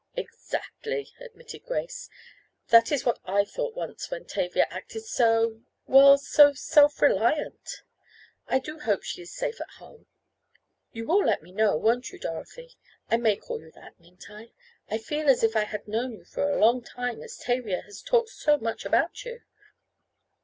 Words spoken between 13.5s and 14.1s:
you that,